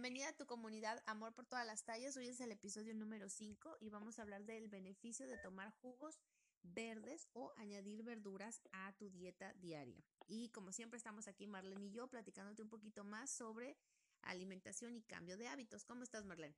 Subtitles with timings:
[0.00, 2.16] Bienvenida a tu comunidad Amor por todas las tallas.
[2.16, 6.18] Hoy es el episodio número 5 y vamos a hablar del beneficio de tomar jugos
[6.62, 10.02] verdes o añadir verduras a tu dieta diaria.
[10.26, 13.76] Y como siempre estamos aquí Marlene y yo platicándote un poquito más sobre
[14.22, 15.84] alimentación y cambio de hábitos.
[15.84, 16.56] ¿Cómo estás Marlene?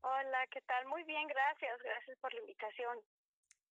[0.00, 0.86] Hola, ¿qué tal?
[0.86, 1.82] Muy bien, gracias.
[1.82, 2.98] Gracias por la invitación.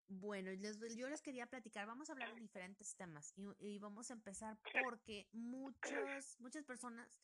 [0.08, 4.14] Bueno, yo les quería platicar, vamos a hablar de diferentes temas y, y vamos a
[4.14, 7.20] empezar porque muchos, muchas personas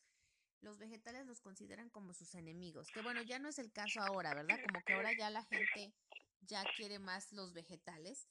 [0.60, 4.34] los vegetales los consideran como sus enemigos, que bueno, ya no es el caso ahora,
[4.34, 4.58] ¿verdad?
[4.66, 5.94] Como que ahora ya la gente
[6.40, 8.28] ya quiere más los vegetales.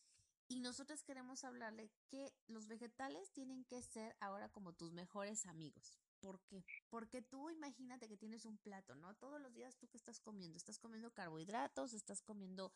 [0.48, 5.98] Y nosotros queremos hablarle que los vegetales tienen que ser ahora como tus mejores amigos.
[6.20, 6.64] ¿Por qué?
[6.90, 9.16] Porque tú imagínate que tienes un plato, ¿no?
[9.16, 12.72] Todos los días tú que estás comiendo, estás comiendo carbohidratos, estás comiendo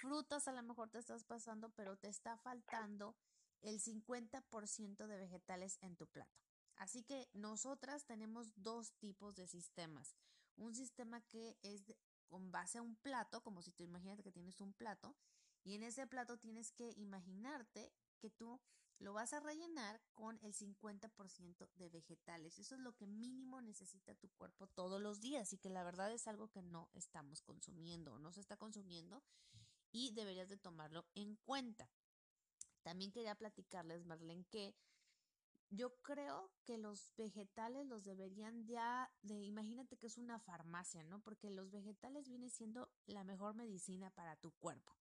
[0.00, 3.16] frutas, a lo mejor te estás pasando, pero te está faltando
[3.62, 6.47] el 50% de vegetales en tu plato.
[6.78, 10.16] Así que nosotras tenemos dos tipos de sistemas.
[10.56, 11.84] Un sistema que es
[12.26, 15.16] con base a un plato, como si tú imaginas que tienes un plato,
[15.64, 18.60] y en ese plato tienes que imaginarte que tú
[19.00, 22.58] lo vas a rellenar con el 50% de vegetales.
[22.58, 26.12] Eso es lo que mínimo necesita tu cuerpo todos los días y que la verdad
[26.12, 29.22] es algo que no estamos consumiendo o no se está consumiendo
[29.92, 31.90] y deberías de tomarlo en cuenta.
[32.82, 34.74] También quería platicarles, Marlene, que
[35.70, 41.20] yo creo que los vegetales los deberían ya de, imagínate que es una farmacia, ¿no?
[41.20, 44.96] Porque los vegetales vienen siendo la mejor medicina para tu cuerpo.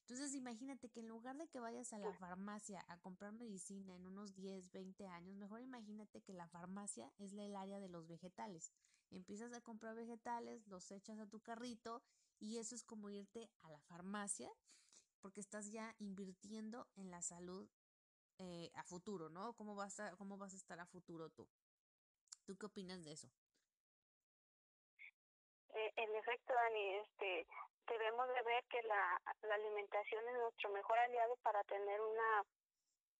[0.00, 4.06] Entonces, imagínate que en lugar de que vayas a la farmacia a comprar medicina en
[4.06, 8.72] unos 10, 20 años, mejor imagínate que la farmacia es el área de los vegetales.
[9.10, 12.02] Empiezas a comprar vegetales, los echas a tu carrito
[12.38, 14.50] y eso es como irte a la farmacia
[15.20, 17.68] porque estás ya invirtiendo en la salud
[18.38, 19.54] eh, a futuro, ¿no?
[19.54, 21.48] ¿Cómo vas a, ¿Cómo vas a estar a futuro tú?
[22.46, 23.28] ¿Tú qué opinas de eso?
[25.74, 27.46] Eh, en efecto, Dani, este,
[27.86, 32.44] debemos de ver que la, la alimentación es nuestro mejor aliado para tener una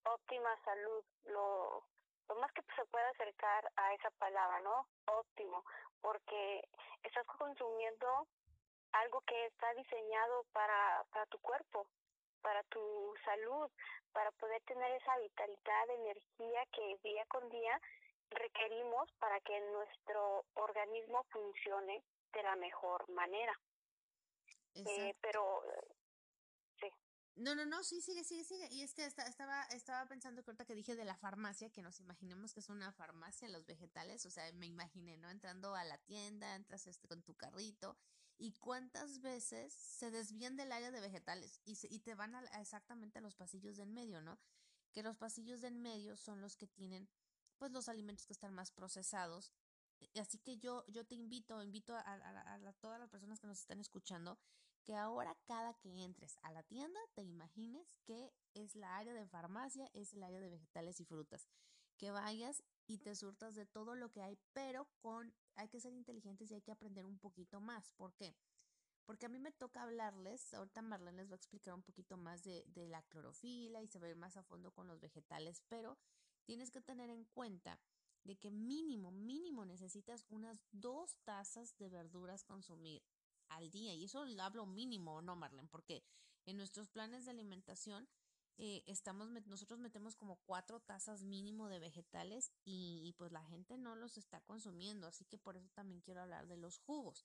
[0.05, 1.85] óptima salud, lo,
[2.29, 4.87] lo más que se pueda acercar a esa palabra, ¿no?
[5.07, 5.65] Óptimo,
[6.01, 6.63] porque
[7.03, 8.27] estás consumiendo
[8.93, 11.87] algo que está diseñado para, para tu cuerpo,
[12.43, 13.71] para tu salud,
[14.13, 17.81] para poder tener esa vitalidad, energía que día con día
[18.31, 23.59] requerimos para que nuestro organismo funcione de la mejor manera.
[24.75, 25.63] Eh, pero
[26.81, 26.87] sí.
[27.37, 28.69] No, no, no, sí, sigue, sigue, sigue.
[28.71, 32.01] Y es que estaba, estaba pensando que ahorita que dije de la farmacia, que nos
[32.01, 35.31] imaginemos que es una farmacia los vegetales, o sea, me imaginé, ¿no?
[35.31, 37.97] Entrando a la tienda, entras este, con tu carrito
[38.39, 43.19] y cuántas veces se desvían del área de vegetales y, y te van a, exactamente
[43.19, 44.39] a los pasillos de en medio, ¿no?
[44.93, 47.09] Que los pasillos de en medio son los que tienen
[47.59, 49.53] pues los alimentos que están más procesados.
[50.21, 53.81] Así que yo, yo te invito, invito a, a, todas las personas que nos están
[53.81, 54.39] escuchando,
[54.85, 59.27] que ahora cada que entres a la tienda te imagines que es la área de
[59.27, 61.49] farmacia, es el área de vegetales y frutas.
[61.97, 65.93] Que vayas y te surtas de todo lo que hay, pero con hay que ser
[65.93, 67.93] inteligentes y hay que aprender un poquito más.
[67.93, 68.35] ¿Por qué?
[69.05, 72.43] Porque a mí me toca hablarles, ahorita Marlene les va a explicar un poquito más
[72.43, 75.99] de, de la clorofila y ir más a fondo con los vegetales, pero
[76.45, 77.81] tienes que tener en cuenta
[78.25, 83.03] de que mínimo, mínimo necesitas unas dos tazas de verduras consumir
[83.49, 83.95] al día.
[83.95, 85.69] Y eso lo hablo mínimo, ¿no, Marlene?
[85.69, 86.05] Porque
[86.47, 88.09] en nuestros planes de alimentación
[88.61, 93.95] eh, estamos, nosotros metemos como cuatro tazas mínimo de vegetales y, pues la gente no
[93.95, 97.25] los está consumiendo, así que por eso también quiero hablar de los jugos.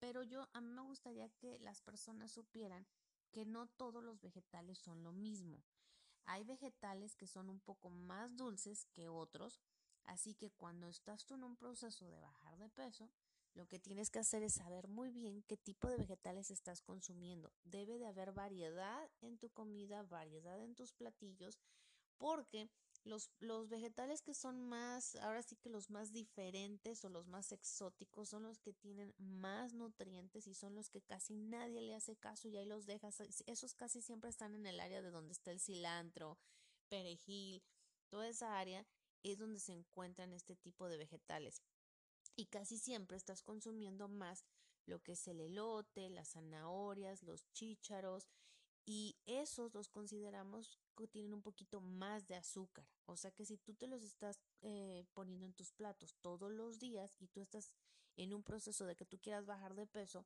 [0.00, 2.86] Pero yo, a mí me gustaría que las personas supieran
[3.30, 5.62] que no todos los vegetales son lo mismo.
[6.24, 9.60] Hay vegetales que son un poco más dulces que otros,
[10.06, 13.08] así que cuando estás tú en un proceso de bajar de peso,
[13.58, 17.52] lo que tienes que hacer es saber muy bien qué tipo de vegetales estás consumiendo.
[17.64, 21.58] Debe de haber variedad en tu comida, variedad en tus platillos,
[22.18, 22.70] porque
[23.02, 27.50] los, los, vegetales que son más, ahora sí que los más diferentes o los más
[27.50, 32.14] exóticos son los que tienen más nutrientes y son los que casi nadie le hace
[32.14, 33.20] caso y ahí los dejas.
[33.46, 36.38] Esos casi siempre están en el área de donde está el cilantro,
[36.88, 37.60] perejil,
[38.08, 38.86] toda esa área
[39.24, 41.60] es donde se encuentran este tipo de vegetales
[42.38, 44.44] y casi siempre estás consumiendo más
[44.86, 48.28] lo que es el elote, las zanahorias, los chícharos
[48.86, 52.88] y esos los consideramos que tienen un poquito más de azúcar.
[53.06, 56.78] O sea que si tú te los estás eh, poniendo en tus platos todos los
[56.78, 57.72] días y tú estás
[58.16, 60.24] en un proceso de que tú quieras bajar de peso,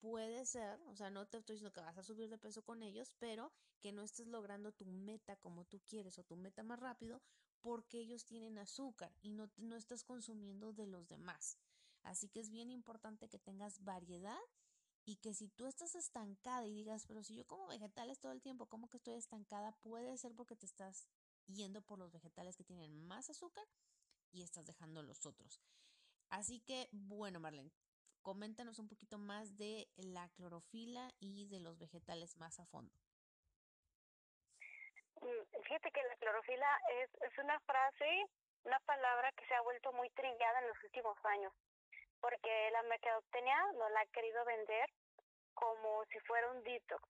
[0.00, 2.82] puede ser, o sea, no te estoy diciendo que vas a subir de peso con
[2.82, 3.52] ellos, pero
[3.82, 7.20] que no estés logrando tu meta como tú quieres o tu meta más rápido
[7.60, 11.58] porque ellos tienen azúcar y no, no estás consumiendo de los demás.
[12.02, 14.38] Así que es bien importante que tengas variedad
[15.04, 18.42] y que si tú estás estancada y digas, pero si yo como vegetales todo el
[18.42, 19.72] tiempo, ¿cómo que estoy estancada?
[19.82, 21.08] Puede ser porque te estás
[21.46, 23.64] yendo por los vegetales que tienen más azúcar
[24.30, 25.60] y estás dejando los otros.
[26.28, 27.72] Así que, bueno, Marlene,
[28.22, 32.94] coméntanos un poquito más de la clorofila y de los vegetales más a fondo.
[35.70, 38.26] Fíjate que la clorofila es, es una frase,
[38.64, 41.52] una palabra que se ha vuelto muy trillada en los últimos años,
[42.20, 44.90] porque la mercadotecnia no la ha querido vender
[45.54, 47.08] como si fuera un detox.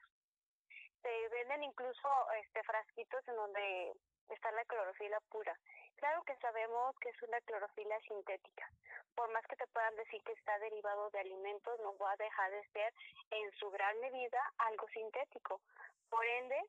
[1.01, 3.95] Se venden incluso este frasquitos en donde
[4.29, 5.59] está la clorofila pura.
[5.97, 8.69] Claro que sabemos que es una clorofila sintética.
[9.15, 12.51] Por más que te puedan decir que está derivado de alimentos, no va a dejar
[12.51, 12.93] de ser
[13.31, 15.63] en su gran medida algo sintético.
[16.11, 16.61] Por ende,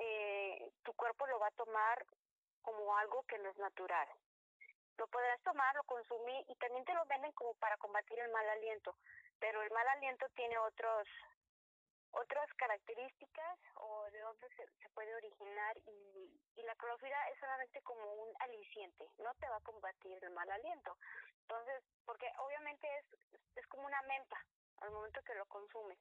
[0.00, 2.04] eh, tu cuerpo lo va a tomar
[2.62, 4.08] como algo que no es natural.
[4.96, 8.48] Lo podrás tomar, lo consumir y también te lo venden como para combatir el mal
[8.48, 8.96] aliento,
[9.38, 11.08] pero el mal aliento tiene otros
[12.12, 18.02] otras características o de dónde se, puede originar y, y la clorofila es solamente como
[18.14, 20.96] un aliciente, no te va a combatir el mal aliento.
[21.42, 23.06] Entonces, porque obviamente es,
[23.54, 24.44] es como una menta
[24.78, 25.98] al momento que lo consumes.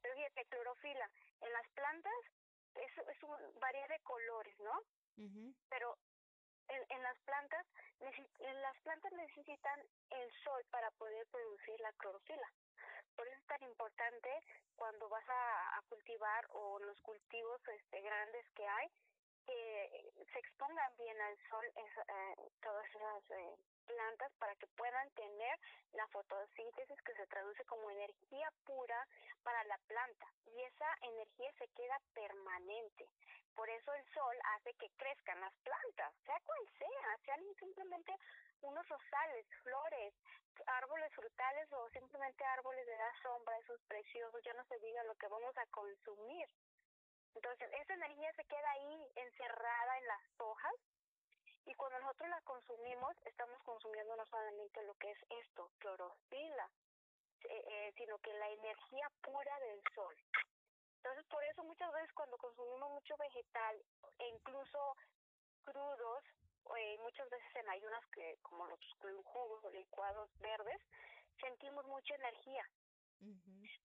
[0.00, 1.10] Pero fíjate, clorofila
[1.40, 2.14] en las plantas
[2.74, 4.80] es, es un, varía de colores, ¿no?
[5.68, 5.98] Pero
[6.68, 7.66] en, en las plantas
[8.00, 9.80] en las plantas necesitan
[10.10, 12.48] el sol para poder producir la clorofila.
[13.14, 14.30] Por eso es tan importante
[14.76, 18.88] cuando vas a, a cultivar o los cultivos este, grandes que hay,
[19.50, 23.56] que se expongan bien al sol eh, todas esas eh,
[23.86, 25.58] plantas para que puedan tener
[25.92, 29.06] la fotosíntesis que se traduce como energía pura
[29.42, 33.06] para la planta y esa energía se queda permanente.
[33.56, 38.14] Por eso el sol hace que crezcan las plantas, sea cual sea, sean simplemente
[38.62, 40.14] unos rosales, flores,
[40.66, 45.14] árboles frutales o simplemente árboles de la sombra, esos preciosos, ya no se diga lo
[45.16, 46.48] que vamos a consumir.
[47.34, 50.74] Entonces, esa energía se queda ahí encerrada en las hojas
[51.66, 56.70] y cuando nosotros la consumimos, estamos consumiendo no solamente lo que es esto, clorofila,
[57.48, 60.16] eh, eh, sino que la energía pura del sol.
[60.96, 63.82] Entonces, por eso muchas veces cuando consumimos mucho vegetal,
[64.18, 64.96] e incluso
[65.64, 66.24] crudos,
[66.76, 68.80] eh, muchas veces en ayunas que como los
[69.24, 70.80] jugos o licuados verdes,
[71.40, 72.66] sentimos mucha energía.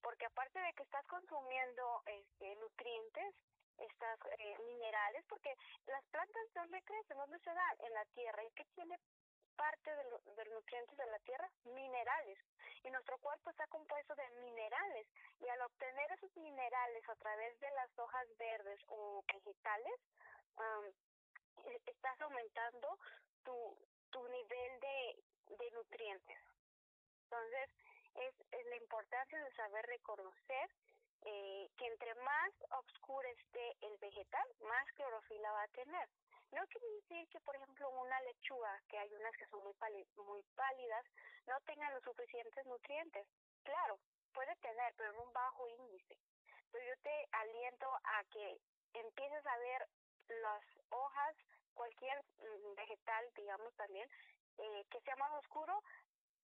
[0.02, 3.36] Porque aparte de que estás consumiendo este, nutrientes,
[3.78, 5.54] estas eh, minerales, porque
[5.88, 7.18] las plantas ¿dónde crecen?
[7.18, 7.76] ¿Dónde se dan?
[7.80, 8.44] En la tierra.
[8.44, 8.98] ¿Y qué tiene
[9.56, 11.50] parte de, los nutrientes de la tierra?
[11.66, 12.40] Minerales.
[12.84, 15.08] Y nuestro cuerpo está compuesto de minerales.
[15.40, 20.00] Y al obtener esos minerales a través de las hojas verdes o vegetales,
[21.66, 22.98] e, estás aumentando
[23.44, 23.78] tu,
[24.12, 26.40] tu nivel de nutrientes.
[27.24, 27.70] Entonces,
[28.16, 30.70] es, es la importancia de saber reconocer
[31.22, 36.10] eh, que entre más oscuro esté el vegetal, más clorofila va a tener.
[36.52, 39.74] No quiere decir que, por ejemplo, una lechuga, que hay unas que son muy,
[40.18, 41.06] muy pálidas,
[41.48, 43.28] no tengan los suficientes nutrientes.
[43.64, 44.00] Claro,
[44.34, 46.18] puede tener, pero en un bajo índice.
[46.72, 48.58] Pero yo te aliento a que
[48.94, 49.88] empieces a ver
[50.28, 51.36] las hojas,
[51.74, 54.08] cualquier mm, vegetal, digamos también,
[54.58, 55.82] eh, que sea más oscuro,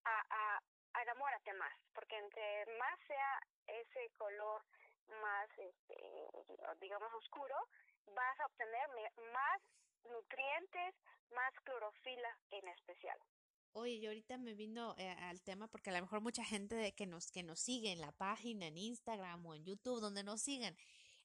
[0.04, 0.60] a, a,
[1.02, 4.62] enamórate más, porque entre más sea ese color
[5.22, 5.98] más, este,
[6.80, 7.56] digamos, oscuro,
[8.16, 8.88] vas a obtener
[9.34, 9.62] más
[10.04, 10.96] nutrientes,
[11.32, 13.18] más clorofila en especial.
[13.74, 16.94] Oye, yo ahorita me vino eh, al tema porque a lo mejor mucha gente de
[16.94, 20.42] que nos que nos sigue en la página, en Instagram o en YouTube, donde nos
[20.42, 20.76] siguen,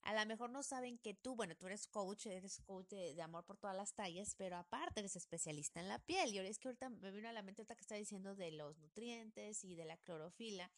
[0.07, 3.45] a lo mejor no saben que tú, bueno, tú eres coach, eres coach de, amor
[3.45, 6.33] por todas las tallas, pero aparte eres especialista en la piel.
[6.33, 8.53] Y ahora es que ahorita me vino a la mente ahorita que está diciendo de
[8.53, 10.71] los nutrientes y de la clorofila,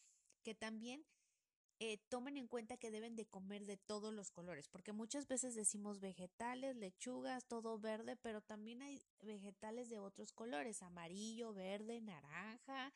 [0.42, 1.04] que también
[1.78, 5.54] eh, tomen en cuenta que deben de comer de todos los colores, porque muchas veces
[5.54, 12.94] decimos vegetales, lechugas, todo verde, pero también hay vegetales de otros colores, amarillo, verde, naranja,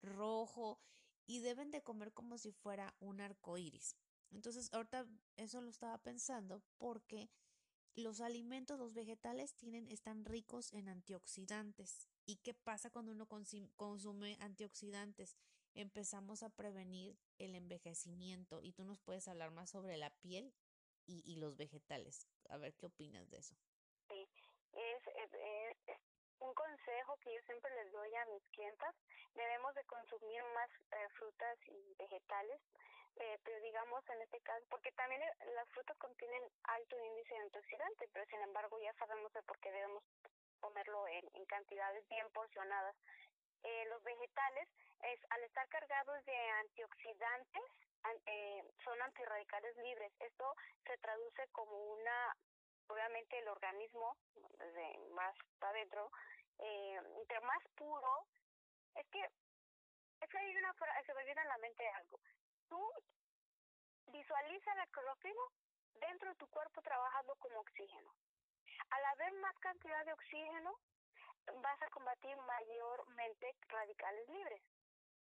[0.00, 0.78] rojo,
[1.26, 3.96] y deben de comer como si fuera un arco iris.
[4.32, 7.30] Entonces, ahorita eso lo estaba pensando porque
[7.94, 12.08] los alimentos, los vegetales tienen, están ricos en antioxidantes.
[12.24, 15.36] ¿Y qué pasa cuando uno consume antioxidantes?
[15.74, 20.54] Empezamos a prevenir el envejecimiento y tú nos puedes hablar más sobre la piel
[21.06, 22.26] y, y los vegetales.
[22.48, 23.54] A ver qué opinas de eso.
[24.08, 24.28] Sí,
[24.72, 25.02] es,
[26.40, 28.94] un consejo que yo siempre les doy a mis clientas.
[29.34, 32.60] Debemos de consumir más eh, frutas y vegetales
[33.16, 37.40] eh, pero digamos en este caso, porque también eh, las frutas contienen alto índice de
[37.40, 40.02] antioxidante, pero sin embargo ya sabemos de por qué debemos
[40.60, 42.96] comerlo en, cantidades bien porcionadas.
[43.64, 44.68] eh, los vegetales,
[45.02, 47.62] es, al estar cargados de antioxidantes,
[48.26, 50.12] eh, son antirradicales libres.
[50.20, 50.54] Esto
[50.86, 52.36] se traduce como una,
[52.88, 54.16] obviamente el organismo,
[54.58, 56.10] desde más adentro,
[56.58, 58.26] eh, entre más puro,
[58.94, 59.20] es que,
[60.20, 60.74] es que hay una,
[61.06, 62.18] se me viene a la mente algo.
[62.72, 62.90] Tú
[64.06, 65.42] visualiza la clorofila
[65.92, 68.10] dentro de tu cuerpo trabajando como oxígeno.
[68.88, 70.72] Al haber más cantidad de oxígeno,
[71.60, 74.62] vas a combatir mayormente radicales libres.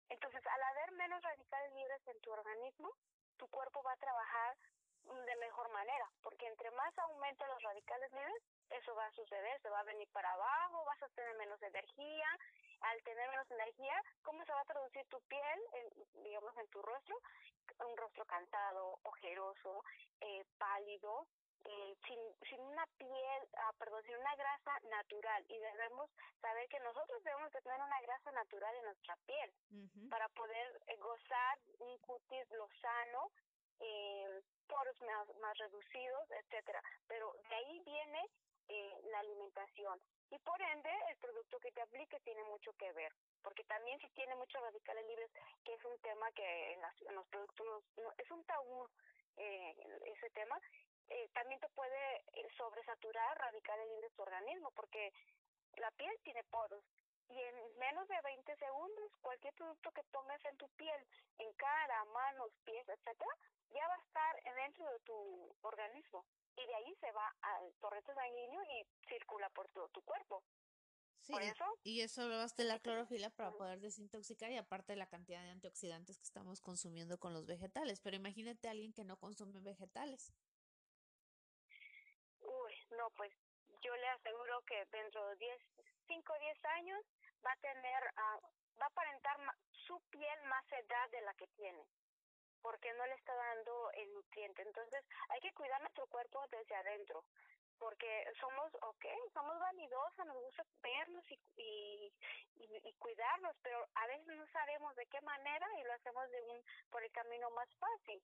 [0.09, 2.89] Entonces, al haber menos radicales libres en tu organismo,
[3.37, 4.57] tu cuerpo va a trabajar
[5.07, 9.69] de mejor manera, porque entre más aumenten los radicales libres, eso va a suceder, se
[9.69, 12.27] va a venir para abajo, vas a tener menos energía,
[12.81, 16.81] al tener menos energía, ¿cómo se va a traducir tu piel, en, digamos, en tu
[16.81, 17.15] rostro?
[17.85, 19.83] Un rostro cansado, ojeroso,
[20.21, 21.27] eh, pálido,
[21.65, 25.43] eh, sin, sin una piel, ah, perdón, sin una grasa natural.
[25.49, 26.09] Y debemos
[26.39, 29.53] saber que nosotros debemos de tener una grasa natural en nuestra piel
[30.09, 33.31] para poder eh, gozar un cutis lozano,
[33.79, 36.81] eh, poros más, más reducidos, etcétera.
[37.07, 38.25] Pero de ahí viene
[38.69, 39.99] eh, la alimentación.
[40.29, 44.09] Y por ende, el producto que te aplique tiene mucho que ver, porque también si
[44.09, 45.31] tiene muchos radicales libres,
[45.63, 47.83] que es un tema que en, en los productos
[48.17, 48.89] es un tabú
[49.37, 50.59] eh, ese tema,
[51.09, 55.13] eh, también te puede eh, sobresaturar radicales libres tu organismo, porque
[55.77, 56.83] la piel tiene poros
[57.29, 61.05] y en menos de 20 segundos cualquier producto que tomes en tu piel,
[61.37, 63.31] en cara, manos, pies, etcétera,
[63.73, 68.13] ya va a estar dentro de tu organismo y de ahí se va al torrente
[68.13, 70.43] sanguíneo y circula por todo tu cuerpo.
[71.21, 71.33] Sí,
[71.83, 75.49] y eso lo de la clorofila para poder desintoxicar y aparte de la cantidad de
[75.49, 77.99] antioxidantes que estamos consumiendo con los vegetales.
[77.99, 80.31] Pero imagínate a alguien que no consume vegetales.
[82.39, 83.33] Uy, no, pues
[83.81, 85.61] yo le aseguro que dentro de 10,
[86.07, 86.99] 5 o 10 años
[87.45, 89.37] va a tener, uh, va a aparentar
[89.85, 91.85] su piel más edad de la que tiene
[92.61, 94.61] porque no le está dando el nutriente.
[94.61, 97.23] Entonces hay que cuidar nuestro cuerpo desde adentro
[97.79, 102.13] porque somos, ok, somos vanidosas, nos gusta vernos y, y,
[102.57, 106.63] y, cuidarnos, pero a veces no sabemos de qué manera y lo hacemos de un,
[106.89, 108.21] por el camino más fácil.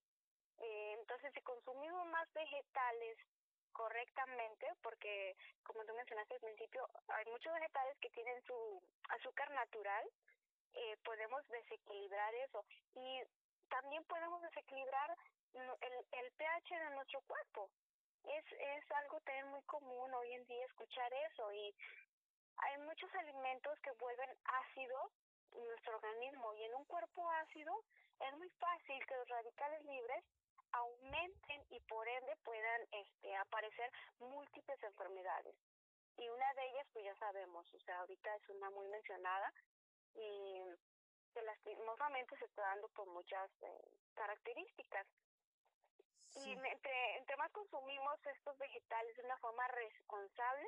[0.60, 3.18] Eh, entonces, si consumimos más vegetales
[3.72, 10.08] correctamente, porque como tú mencionaste al principio, hay muchos vegetales que tienen su azúcar natural,
[10.76, 13.22] eh, podemos desequilibrar eso y
[13.74, 15.18] también podemos desequilibrar
[15.54, 17.70] el, el pH de nuestro cuerpo.
[18.24, 21.74] Es, es algo también muy común hoy en día escuchar eso y
[22.58, 25.12] hay muchos alimentos que vuelven ácido
[25.52, 27.74] nuestro organismo y en un cuerpo ácido
[28.20, 30.24] es muy fácil que los radicales libres
[30.72, 35.56] aumenten y por ende puedan este aparecer múltiples enfermedades.
[36.18, 39.52] Y una de ellas pues ya sabemos o sea ahorita es una muy mencionada
[40.14, 40.62] y
[41.34, 43.68] que lastimosamente se está dando por muchas eh,
[44.14, 45.08] características
[46.36, 50.68] y entre, entre más consumimos estos vegetales de una forma responsable,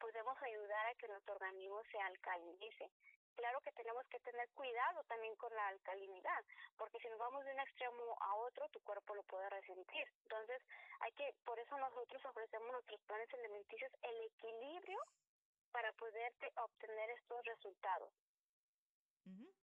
[0.00, 2.90] podemos ayudar a que nuestro organismo se alcalinice.
[3.36, 6.44] Claro que tenemos que tener cuidado también con la alcalinidad,
[6.76, 10.06] porque si nos vamos de un extremo a otro, tu cuerpo lo puede resentir.
[10.24, 10.60] Entonces,
[11.00, 14.98] hay que, por eso nosotros ofrecemos nuestros planes alimenticios el equilibrio
[15.70, 18.12] para poder obtener estos resultados.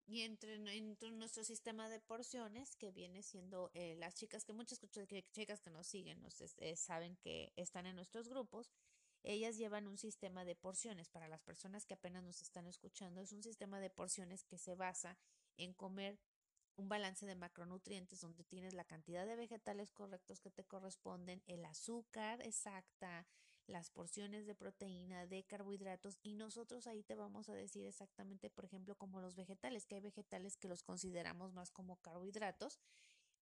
[0.07, 4.81] Y entre, entre, nuestro sistema de porciones, que viene siendo eh, las chicas, que muchas
[5.33, 8.71] chicas que nos siguen nos, eh, saben que están en nuestros grupos,
[9.23, 11.11] ellas llevan un sistema de porciones.
[11.11, 14.75] Para las personas que apenas nos están escuchando, es un sistema de porciones que se
[14.75, 15.19] basa
[15.59, 16.19] en comer
[16.77, 21.65] un balance de macronutrientes donde tienes la cantidad de vegetales correctos que te corresponden, el
[21.65, 23.27] azúcar exacta,
[23.69, 28.65] las porciones de proteína, de carbohidratos y nosotros ahí te vamos a decir exactamente, por
[28.65, 32.81] ejemplo, como los vegetales, que hay vegetales que los consideramos más como carbohidratos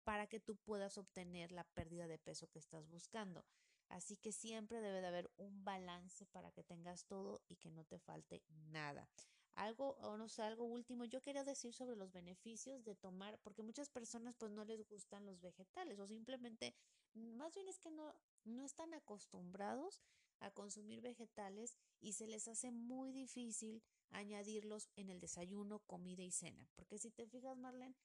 [0.05, 3.45] para que tú puedas obtener la pérdida de peso que estás buscando.
[3.89, 7.85] Así que siempre debe de haber un balance para que tengas todo y que no
[7.85, 9.09] te falte nada.
[9.55, 13.63] Algo, o no sé, algo último, yo quería decir sobre los beneficios de tomar, porque
[13.63, 16.75] muchas personas pues no les gustan los vegetales o simplemente,
[17.15, 20.03] más bien es que no, no están acostumbrados
[20.41, 26.31] a consumir vegetales y se les hace muy difícil añadirlos en el desayuno, comida y
[26.31, 26.69] cena.
[26.75, 27.97] Porque si te fijas, Marlene,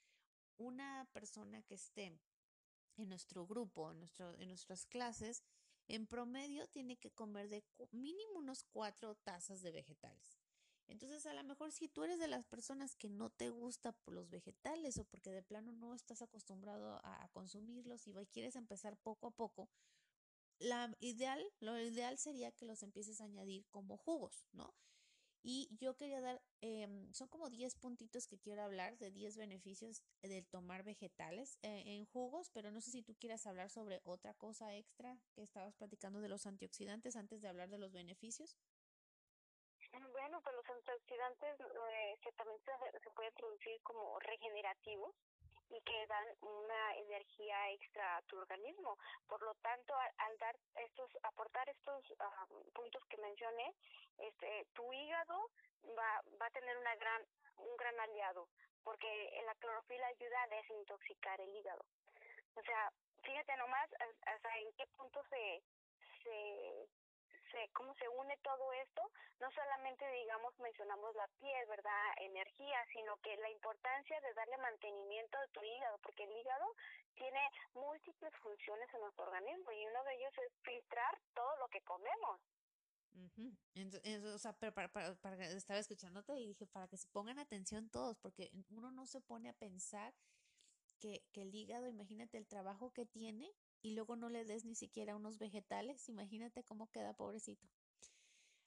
[0.58, 2.20] una persona que esté
[2.98, 5.44] en nuestro grupo, en, nuestro, en nuestras clases,
[5.88, 10.40] en promedio tiene que comer de mínimo unos cuatro tazas de vegetales.
[10.90, 14.30] Entonces, a lo mejor si tú eres de las personas que no te gusta los
[14.32, 19.32] vegetales o porque de plano no estás acostumbrado a, consumirlos y quieres empezar poco a
[19.32, 19.70] poco,
[20.58, 24.74] la ideal, lo ideal sería que los empieces a añadir como jugos, ¿no?
[25.42, 30.04] Y yo quería dar, em, son como 10 puntitos que quiero hablar de 10 beneficios
[30.22, 34.34] del tomar vegetales eh, en jugos, pero no sé si tú quieras hablar sobre otra
[34.34, 38.58] cosa extra que estabas platicando de los antioxidantes antes de hablar de los beneficios.
[39.92, 45.16] Bueno, pues los antioxidantes eh, también se, se pueden producir como regenerativos
[45.70, 48.98] y que dan una energía extra a tu organismo.
[49.28, 52.04] Por lo tanto, al, dar estos, aportar estos
[52.74, 53.74] puntos que mencioné,
[54.18, 55.50] este, tu hígado
[55.98, 57.24] va, va a tener una gran,
[57.58, 58.48] un gran aliado,
[58.84, 61.86] porque la clorofila ayuda a desintoxicar el hígado.
[62.56, 62.92] O sea,
[63.24, 63.90] fíjate nomás
[64.26, 65.62] hasta en qué punto se,
[66.24, 66.88] se
[67.52, 69.02] se, cómo se une todo esto,
[69.40, 72.14] no solamente, digamos, mencionamos la piel, ¿verdad?
[72.18, 76.66] Energía, sino que la importancia de darle mantenimiento a tu hígado, porque el hígado
[77.16, 77.40] tiene
[77.74, 82.40] múltiples funciones en nuestro organismo y uno de ellos es filtrar todo lo que comemos.
[83.74, 87.90] Entonces, o sea, para, para, para, estaba escuchándote y dije, para que se pongan atención
[87.90, 90.14] todos, porque uno no se pone a pensar
[91.00, 94.76] que, que el hígado, imagínate el trabajo que tiene y luego no le des ni
[94.76, 97.68] siquiera unos vegetales, imagínate cómo queda pobrecito.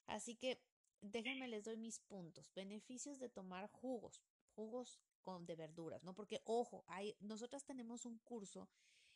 [0.07, 0.61] Así que
[1.01, 2.53] déjenme les doy mis puntos.
[2.55, 4.23] Beneficios de tomar jugos,
[4.55, 6.15] jugos con de verduras, ¿no?
[6.15, 8.69] Porque ojo, hay nosotras tenemos un curso,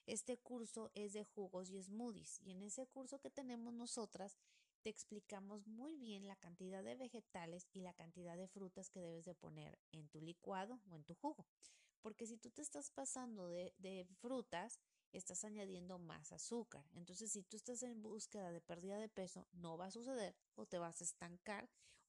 [0.07, 4.37] este curso es de jugos y smoothies y en ese curso que tenemos nosotras
[4.83, 9.25] te explicamos muy bien la cantidad de vegetales y la cantidad de frutas que debes
[9.25, 11.45] de poner en tu licuado o en tu jugo.
[12.03, 14.79] Porque si tú te estás pasando de, de frutas,
[15.13, 16.85] estás añadiendo más azúcar.
[16.93, 20.67] Entonces, si tú estás en búsqueda de pérdida de peso, no va a suceder o
[20.67, 21.69] te vas a estancar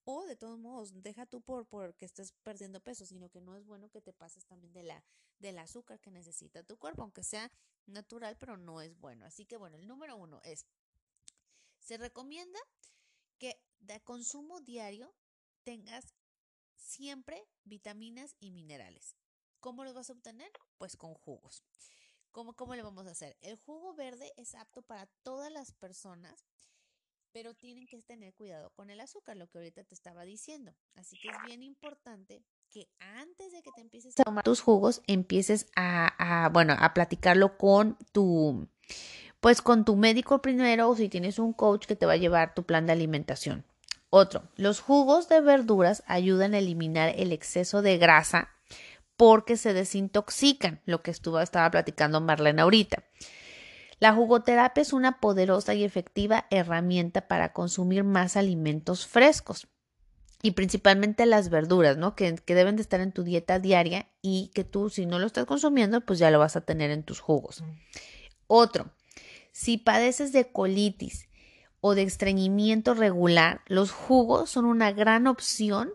[0.10, 3.66] o de todos modos, deja tú por porque estés perdiendo peso, sino que no es
[3.66, 5.04] bueno que te pases también de la
[5.39, 7.51] del azúcar que necesita tu cuerpo, aunque sea
[7.86, 9.25] natural, pero no es bueno.
[9.25, 10.66] Así que bueno, el número uno es
[11.80, 12.60] se recomienda
[13.38, 15.14] que de consumo diario
[15.64, 16.16] tengas
[16.75, 19.16] siempre vitaminas y minerales.
[19.60, 20.51] ¿Cómo los vas a obtener?
[20.77, 21.64] Pues con jugos.
[22.38, 23.36] ¿Cómo, ¿Cómo le vamos a hacer?
[23.42, 26.46] El jugo verde es apto para todas las personas,
[27.32, 30.72] pero tienen que tener cuidado con el azúcar, lo que ahorita te estaba diciendo.
[30.94, 35.02] Así que es bien importante que antes de que te empieces a tomar tus jugos,
[35.08, 38.68] empieces a, bueno, a platicarlo con tu,
[39.40, 42.54] pues con tu médico primero o si tienes un coach que te va a llevar
[42.54, 43.66] tu plan de alimentación.
[44.12, 48.52] Otro, los jugos de verduras ayudan a eliminar el exceso de grasa
[49.18, 53.03] porque se desintoxican, lo que estuvo, estaba platicando Marlene ahorita.
[54.00, 59.68] La jugoterapia es una poderosa y efectiva herramienta para consumir más alimentos frescos
[60.44, 62.16] y principalmente las verduras, ¿no?
[62.16, 65.25] Que, que, deben de estar en tu dieta diaria y que tú si no lo
[65.25, 67.64] estás consumiendo, pues ya lo vas a tener en tus jugos.
[68.46, 68.92] Otro,
[69.51, 71.27] si padeces de colitis
[71.82, 75.92] o de estreñimiento regular, los jugos son una gran opción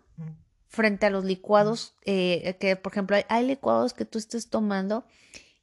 [0.73, 5.05] frente a los licuados, eh, que por ejemplo hay, licuados que tú estés tomando,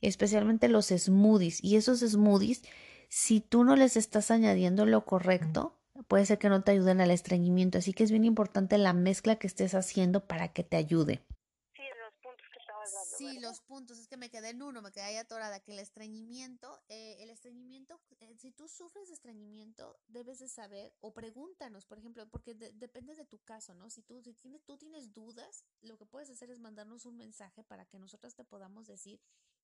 [0.02, 2.62] especialmente los smoothies, y esos smoothies,
[3.10, 5.76] si tú no les estás añadiendo lo correcto,
[6.08, 9.38] puede ser que no te ayuden al estreñimiento, así que es bien importante la mezcla
[9.38, 11.22] que estés haciendo para que te ayude.
[13.30, 15.80] Sí, los puntos, es que me quedé en uno, me quedé ahí atorada, que el
[15.80, 21.86] estreñimiento, eh, el estreñimiento, eh, si tú sufres de estreñimiento, debes de saber, o pregúntanos,
[21.86, 23.90] por ejemplo, porque depende de tu caso, ¿no?
[23.90, 27.64] Si tú, si tienes, tú tienes dudas, lo que puedes hacer es mandarnos un mensaje
[27.64, 29.22] para que nosotras te podamos decir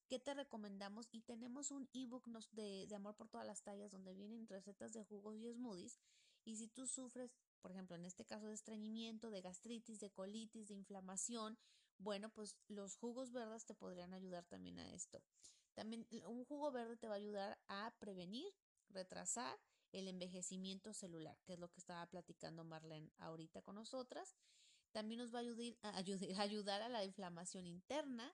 [0.08, 4.14] qué te recomendamos y tenemos un ebook de, de amor por todas las tallas donde
[4.14, 6.00] vienen recetas de jugos y smoothies
[6.46, 10.68] y si tú sufres, por ejemplo, en este caso de estreñimiento, de gastritis, de colitis,
[10.68, 11.58] de inflamación,
[11.98, 15.22] bueno, pues los jugos verdes te podrían ayudar también a esto.
[15.74, 18.52] También un jugo verde te va a ayudar a prevenir,
[18.90, 19.60] retrasar
[19.92, 24.36] el envejecimiento celular, que es lo que estaba platicando Marlene ahorita con nosotras.
[24.92, 25.98] También nos va a ayudar, a
[26.42, 28.34] ayudar a la inflamación interna,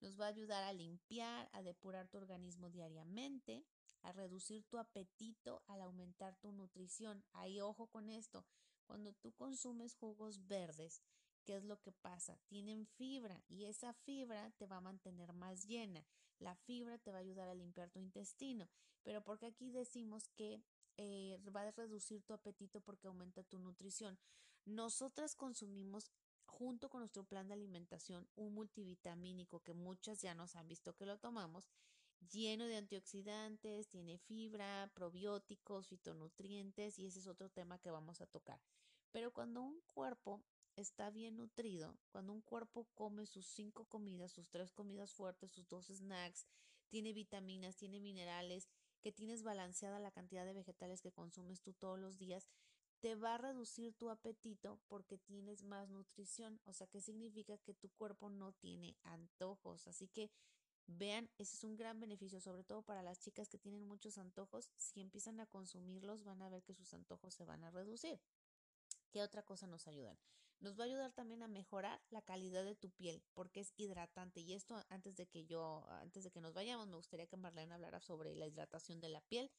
[0.00, 3.64] nos va a ayudar a limpiar, a depurar tu organismo diariamente,
[4.02, 7.24] a reducir tu apetito, al aumentar tu nutrición.
[7.32, 8.46] Ahí ojo con esto,
[8.86, 11.02] cuando tú consumes jugos verdes,
[11.44, 12.38] ¿qué es lo que pasa?
[12.46, 16.04] Tienen fibra y esa fibra te va a mantener más llena.
[16.38, 18.68] La fibra te va a ayudar a limpiar tu intestino.
[19.02, 20.62] Pero porque aquí decimos que
[20.96, 24.18] eh, va a reducir tu apetito porque aumenta tu nutrición.
[24.64, 26.10] Nosotras consumimos
[26.44, 31.06] junto con nuestro plan de alimentación un multivitamínico que muchas ya nos han visto que
[31.06, 31.70] lo tomamos,
[32.28, 38.26] lleno de antioxidantes, tiene fibra, probióticos, fitonutrientes y ese es otro tema que vamos a
[38.26, 38.60] tocar.
[39.10, 40.42] Pero cuando un cuerpo
[40.80, 45.68] está bien nutrido, cuando un cuerpo come sus cinco comidas, sus tres comidas fuertes, sus
[45.68, 46.46] dos snacks,
[46.88, 48.68] tiene vitaminas, tiene minerales,
[49.00, 52.48] que tienes balanceada la cantidad de vegetales que consumes tú todos los días,
[53.00, 57.74] te va a reducir tu apetito porque tienes más nutrición, o sea, que significa que
[57.74, 59.86] tu cuerpo no tiene antojos.
[59.86, 60.30] Así que
[60.86, 64.70] vean, ese es un gran beneficio, sobre todo para las chicas que tienen muchos antojos.
[64.76, 68.20] Si empiezan a consumirlos, van a ver que sus antojos se van a reducir.
[69.10, 70.18] ¿Qué otra cosa nos ayudan?
[70.60, 74.40] Nos va a ayudar también a mejorar la calidad de tu piel porque es hidratante.
[74.40, 77.74] Y esto antes de que yo, antes de que nos vayamos, me gustaría que Marlene
[77.74, 79.50] hablara sobre la hidratación de la piel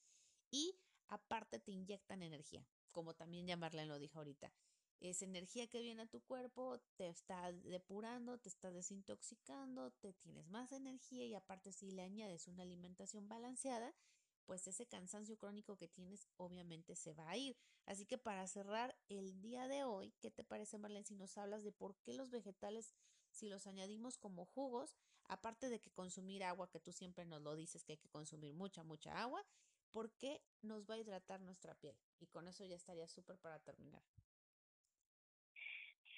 [0.52, 4.54] y aparte te inyectan energía como también ya Marlene lo dijo ahorita.
[5.00, 10.48] Es energía que viene a tu cuerpo, te está depurando, te está desintoxicando, te tienes
[10.48, 13.96] más energía y aparte si le añades una alimentación balanceada,
[14.46, 17.58] pues ese cansancio crónico que tienes obviamente se va a ir.
[17.86, 21.64] Así que para cerrar el día de hoy, ¿qué te parece Marlene si nos hablas
[21.64, 22.96] de por qué los vegetales,
[23.32, 27.56] si los añadimos como jugos, aparte de que consumir agua, que tú siempre nos lo
[27.56, 29.46] dices que hay que consumir mucha, mucha agua,
[29.92, 31.98] ¿por qué nos va a hidratar nuestra piel?
[32.20, 34.04] Y con eso ya estaría súper para terminar.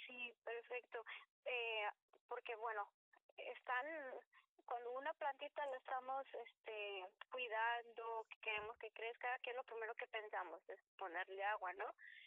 [0.08, 1.04] Sí, perfecto.
[1.46, 1.86] Eh,
[2.28, 2.88] porque bueno,
[3.38, 3.86] están
[4.66, 10.08] cuando una plantita la estamos este cuidando, queremos que crezca, ¿qué es lo primero que
[10.08, 10.62] pensamos?
[10.70, 11.86] Es ponerle agua, ¿no?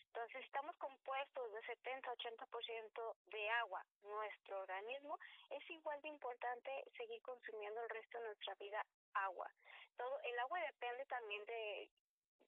[0.08, 3.84] Entonces, estamos compuestos de 70-80% de agua.
[4.02, 5.18] Nuestro organismo
[5.50, 9.50] es igual de importante seguir consumiendo el resto de nuestra vida agua.
[9.96, 11.90] Todo el agua depende también de,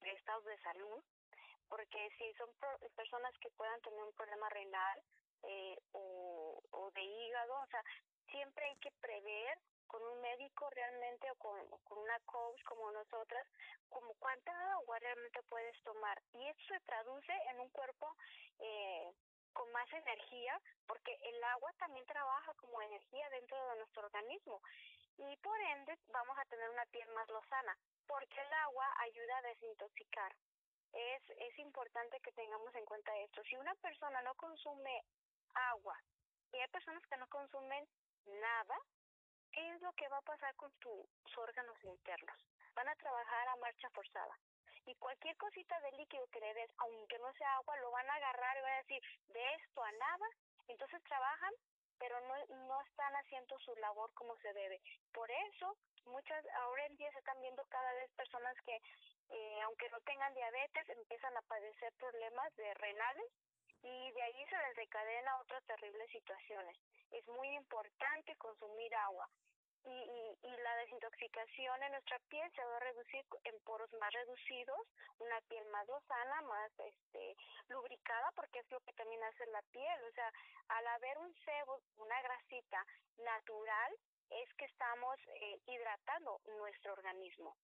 [0.01, 1.03] de estados de salud,
[1.67, 2.49] porque si son
[2.95, 5.03] personas que puedan tener un problema renal
[5.43, 7.83] eh, o, o de hígado, o sea,
[8.31, 13.45] siempre hay que prever con un médico realmente o con, con una coach como nosotras,
[13.89, 16.21] como cuánta agua realmente puedes tomar.
[16.33, 18.15] Y eso se traduce en un cuerpo
[18.59, 19.11] eh,
[19.51, 24.61] con más energía, porque el agua también trabaja como energía dentro de nuestro organismo.
[25.17, 27.75] Y por ende vamos a tener una piel más lozana,
[28.07, 30.35] porque el agua ayuda a desintoxicar.
[30.93, 33.43] Es, es importante que tengamos en cuenta esto.
[33.43, 35.03] Si una persona no consume
[35.71, 35.97] agua
[36.51, 37.87] y hay personas que no consumen
[38.25, 38.77] nada,
[39.59, 42.37] ¿qué es lo que va a pasar con tus órganos internos?
[42.75, 44.33] Van a trabajar a marcha forzada.
[44.85, 48.13] Y cualquier cosita de líquido que le des, aunque no sea agua, lo van a
[48.13, 50.27] agarrar y van a decir, de esto a nada.
[50.69, 51.53] Entonces trabajan,
[51.97, 52.35] pero no,
[52.67, 54.79] no están haciendo su labor como se debe.
[55.11, 58.79] Por eso, muchas, ahora en día se están viendo cada vez personas que,
[59.29, 63.25] eh, aunque no tengan diabetes, empiezan a padecer problemas de renales
[63.83, 66.77] y de ahí se desencadena otras terribles situaciones.
[67.11, 69.29] Es muy importante consumir agua
[69.85, 74.79] y, y, la desintoxicación en nuestra piel se va a reducir en poros más reducidos,
[75.19, 77.35] una piel más sana, más este
[77.69, 80.03] lubricada, porque es lo que también hace la piel.
[80.03, 80.31] O sea,
[80.69, 82.85] al haber un sebo, una grasita
[83.17, 83.95] natural,
[84.29, 87.55] es que estamos eh, hidratando nuestro organismo.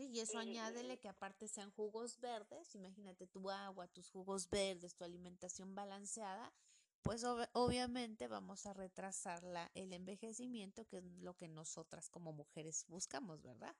[0.00, 4.94] Sí, y eso añádele que aparte sean jugos verdes, imagínate tu agua, tus jugos verdes,
[4.94, 6.54] tu alimentación balanceada,
[7.02, 12.86] pues obviamente vamos a retrasar la, el envejecimiento, que es lo que nosotras como mujeres
[12.88, 13.76] buscamos, ¿verdad?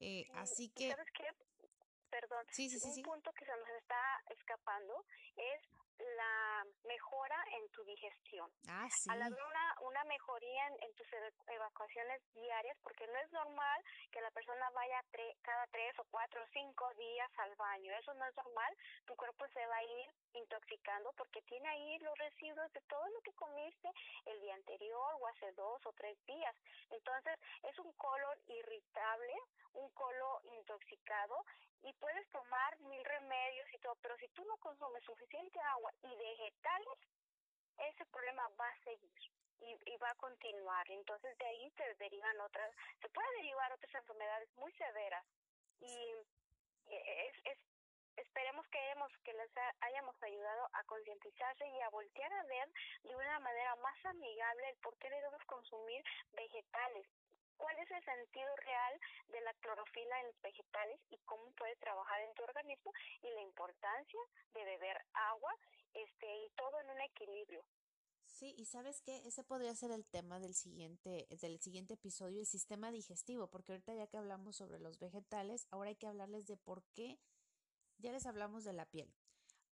[0.00, 0.90] Eh, así que...
[0.90, 1.47] ¿Sabes qué?
[2.10, 5.04] Perdón, sí, sí, sí, un punto que se nos está escapando
[5.36, 5.62] es
[5.98, 8.50] la mejora en tu digestión.
[8.68, 9.10] Ah, sí.
[9.10, 11.06] Al haber una, una mejoría en, tus
[11.46, 15.02] evacuaciones diarias, porque no es normal que la persona vaya
[15.42, 17.92] cada tres o cuatro o cinco días al baño.
[17.98, 18.76] Eso no es normal.
[19.06, 23.20] Tu cuerpo se va a ir intoxicando porque tiene ahí los residuos de todo lo
[23.22, 23.88] que comiste
[24.26, 26.54] el día anterior o hace dos o tres días.
[26.90, 29.34] Entonces, es un colon irritable,
[29.74, 31.44] un colon intoxicado
[31.82, 36.14] y puedes tomar mil remedios y todo, pero si tú no consumes suficiente agua y
[36.16, 36.98] vegetales,
[37.78, 39.20] ese problema va a seguir
[39.60, 40.90] y, y va a continuar.
[40.90, 45.24] Entonces de ahí se derivan otras, se puede derivar otras enfermedades muy severas
[45.80, 46.14] y
[46.86, 47.58] es, es
[48.16, 52.68] esperemos que hemos, que les hayamos ayudado a concientizarse y a voltear a ver
[53.04, 57.06] de una manera más amigable el por qué debemos consumir vegetales
[57.58, 62.20] cuál es el sentido real de la clorofila en los vegetales y cómo puede trabajar
[62.22, 62.92] en tu organismo
[63.22, 64.20] y la importancia
[64.54, 65.52] de beber agua
[65.92, 67.64] este y todo en un equilibrio.
[68.24, 72.46] Sí, y sabes qué, ese podría ser el tema del siguiente, del siguiente episodio, el
[72.46, 76.56] sistema digestivo, porque ahorita ya que hablamos sobre los vegetales, ahora hay que hablarles de
[76.56, 77.18] por qué,
[77.96, 79.12] ya les hablamos de la piel,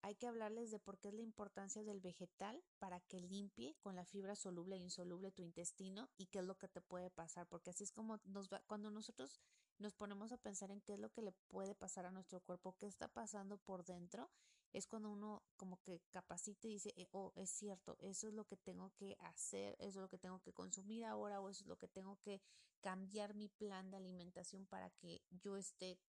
[0.04, 3.96] hay que hablarles de por qué es la importancia del vegetal para que limpie con
[3.96, 7.48] la fibra soluble e insoluble tu intestino y qué es lo que te puede pasar,
[7.48, 9.40] porque así es como nos va, cuando nosotros
[9.78, 12.76] nos ponemos a pensar en qué es lo que le puede pasar a nuestro cuerpo,
[12.80, 14.30] qué está pasando por dentro,
[14.74, 18.46] es cuando uno como que capacita y dice, eh, oh, es cierto, eso es lo
[18.46, 21.68] que tengo que hacer, eso es lo que tengo que consumir ahora o eso es
[21.68, 22.42] lo que tengo que
[22.80, 26.00] cambiar mi plan de alimentación para que yo esté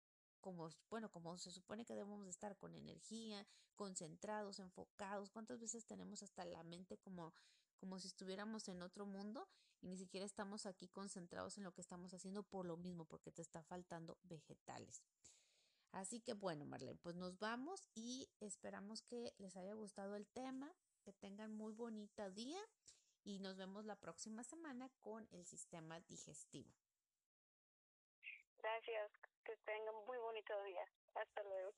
[0.43, 5.31] como, bueno, como se supone que debemos estar con energía, concentrados, enfocados.
[5.31, 7.33] ¿Cuántas veces tenemos hasta la mente como,
[7.79, 9.49] como si estuviéramos en otro mundo
[9.81, 13.33] y ni siquiera estamos aquí concentrados en lo que estamos haciendo por lo mismo, porque
[13.33, 15.03] te está faltando vegetales?
[15.93, 20.75] Así que bueno, Marlene, pues nos vamos y esperamos que les haya gustado el tema,
[21.03, 22.61] que tengan muy bonito día
[23.25, 26.73] y nos vemos la próxima semana con el sistema digestivo.
[28.59, 29.11] Gracias,
[29.45, 30.85] que tengan muy bonito día.
[31.15, 31.73] Hasta luego.